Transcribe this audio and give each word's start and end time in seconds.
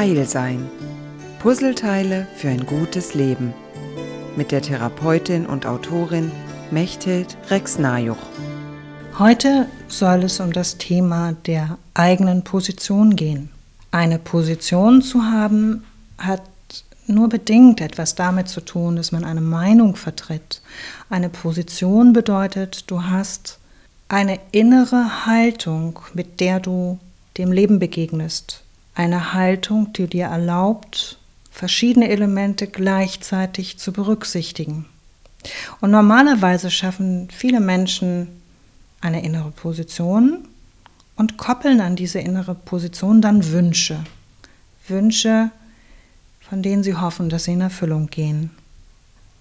Heil 0.00 0.26
sein. 0.26 0.66
Puzzleteile 1.40 2.26
für 2.34 2.48
ein 2.48 2.64
gutes 2.64 3.12
Leben. 3.12 3.52
Mit 4.34 4.50
der 4.50 4.62
Therapeutin 4.62 5.44
und 5.44 5.66
Autorin 5.66 6.32
Mechthild 6.70 7.36
Rex-Najuch. 7.50 8.16
Heute 9.18 9.66
soll 9.88 10.24
es 10.24 10.40
um 10.40 10.54
das 10.54 10.78
Thema 10.78 11.34
der 11.44 11.76
eigenen 11.92 12.44
Position 12.44 13.14
gehen. 13.14 13.50
Eine 13.90 14.18
Position 14.18 15.02
zu 15.02 15.22
haben 15.22 15.84
hat 16.16 16.44
nur 17.06 17.28
bedingt 17.28 17.82
etwas 17.82 18.14
damit 18.14 18.48
zu 18.48 18.62
tun, 18.62 18.96
dass 18.96 19.12
man 19.12 19.26
eine 19.26 19.42
Meinung 19.42 19.96
vertritt. 19.96 20.62
Eine 21.10 21.28
Position 21.28 22.14
bedeutet, 22.14 22.90
du 22.90 23.02
hast 23.02 23.58
eine 24.08 24.40
innere 24.50 25.26
Haltung, 25.26 25.98
mit 26.14 26.40
der 26.40 26.58
du 26.58 26.98
dem 27.36 27.52
Leben 27.52 27.78
begegnest. 27.78 28.62
Eine 28.94 29.32
Haltung, 29.32 29.92
die 29.92 30.06
dir 30.06 30.26
erlaubt, 30.26 31.18
verschiedene 31.50 32.08
Elemente 32.08 32.66
gleichzeitig 32.66 33.78
zu 33.78 33.92
berücksichtigen. 33.92 34.86
Und 35.80 35.90
normalerweise 35.90 36.70
schaffen 36.70 37.28
viele 37.30 37.60
Menschen 37.60 38.28
eine 39.00 39.22
innere 39.22 39.50
Position 39.50 40.46
und 41.16 41.36
koppeln 41.38 41.80
an 41.80 41.96
diese 41.96 42.18
innere 42.18 42.54
Position 42.54 43.20
dann 43.22 43.50
Wünsche. 43.52 44.04
Wünsche, 44.88 45.50
von 46.40 46.62
denen 46.62 46.82
sie 46.82 46.96
hoffen, 46.96 47.28
dass 47.28 47.44
sie 47.44 47.52
in 47.52 47.60
Erfüllung 47.60 48.08
gehen. 48.08 48.50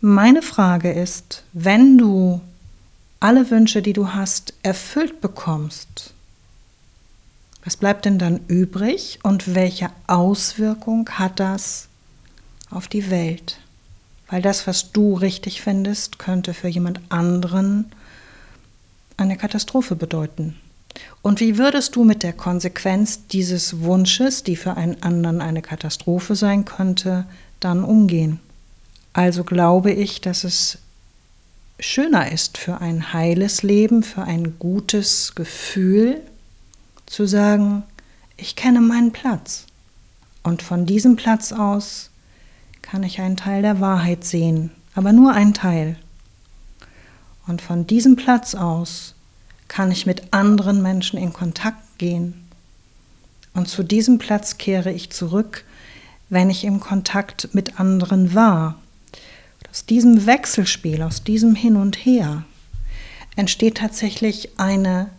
Meine 0.00 0.42
Frage 0.42 0.92
ist, 0.92 1.42
wenn 1.52 1.98
du 1.98 2.40
alle 3.20 3.50
Wünsche, 3.50 3.82
die 3.82 3.92
du 3.92 4.14
hast, 4.14 4.54
erfüllt 4.62 5.20
bekommst, 5.20 6.14
was 7.68 7.76
bleibt 7.76 8.06
denn 8.06 8.18
dann 8.18 8.40
übrig 8.48 9.18
und 9.24 9.54
welche 9.54 9.90
Auswirkung 10.06 11.06
hat 11.10 11.38
das 11.38 11.88
auf 12.70 12.88
die 12.88 13.10
Welt? 13.10 13.58
Weil 14.30 14.40
das, 14.40 14.66
was 14.66 14.90
du 14.92 15.12
richtig 15.12 15.60
findest, 15.60 16.18
könnte 16.18 16.54
für 16.54 16.68
jemand 16.68 16.98
anderen 17.10 17.92
eine 19.18 19.36
Katastrophe 19.36 19.96
bedeuten. 19.96 20.56
Und 21.20 21.40
wie 21.40 21.58
würdest 21.58 21.94
du 21.94 22.04
mit 22.04 22.22
der 22.22 22.32
Konsequenz 22.32 23.26
dieses 23.26 23.82
Wunsches, 23.82 24.42
die 24.42 24.56
für 24.56 24.78
einen 24.78 25.02
anderen 25.02 25.42
eine 25.42 25.60
Katastrophe 25.60 26.36
sein 26.36 26.64
könnte, 26.64 27.26
dann 27.60 27.84
umgehen? 27.84 28.40
Also 29.12 29.44
glaube 29.44 29.92
ich, 29.92 30.22
dass 30.22 30.44
es 30.44 30.78
schöner 31.78 32.32
ist 32.32 32.56
für 32.56 32.80
ein 32.80 33.12
heiles 33.12 33.62
Leben, 33.62 34.02
für 34.02 34.22
ein 34.22 34.58
gutes 34.58 35.34
Gefühl, 35.34 36.22
zu 37.08 37.26
sagen, 37.26 37.82
ich 38.36 38.56
kenne 38.56 38.80
meinen 38.80 39.12
Platz. 39.12 39.66
Und 40.42 40.62
von 40.62 40.86
diesem 40.86 41.16
Platz 41.16 41.52
aus 41.52 42.10
kann 42.82 43.02
ich 43.02 43.20
einen 43.20 43.36
Teil 43.36 43.62
der 43.62 43.80
Wahrheit 43.80 44.24
sehen, 44.24 44.70
aber 44.94 45.12
nur 45.12 45.32
einen 45.32 45.54
Teil. 45.54 45.96
Und 47.46 47.60
von 47.60 47.86
diesem 47.86 48.16
Platz 48.16 48.54
aus 48.54 49.14
kann 49.66 49.90
ich 49.90 50.06
mit 50.06 50.32
anderen 50.32 50.82
Menschen 50.82 51.18
in 51.18 51.32
Kontakt 51.32 51.98
gehen. 51.98 52.34
Und 53.54 53.68
zu 53.68 53.82
diesem 53.82 54.18
Platz 54.18 54.58
kehre 54.58 54.92
ich 54.92 55.10
zurück, 55.10 55.64
wenn 56.28 56.50
ich 56.50 56.64
im 56.64 56.80
Kontakt 56.80 57.54
mit 57.54 57.80
anderen 57.80 58.34
war. 58.34 58.78
Aus 59.70 59.84
diesem 59.84 60.26
Wechselspiel, 60.26 61.02
aus 61.02 61.24
diesem 61.24 61.54
Hin 61.54 61.76
und 61.76 61.96
Her 61.96 62.44
entsteht 63.36 63.78
tatsächlich 63.78 64.58
eine 64.58 65.10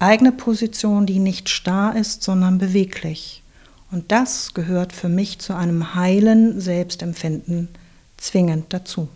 eigene 0.00 0.32
Position, 0.32 1.06
die 1.06 1.18
nicht 1.18 1.48
starr 1.48 1.94
ist, 1.94 2.22
sondern 2.22 2.58
beweglich. 2.58 3.42
Und 3.90 4.10
das 4.12 4.54
gehört 4.54 4.92
für 4.92 5.08
mich 5.08 5.38
zu 5.38 5.54
einem 5.54 5.94
heilen 5.94 6.60
Selbstempfinden 6.60 7.68
zwingend 8.16 8.72
dazu. 8.72 9.08